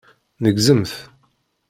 Neggzemt. 0.43 0.93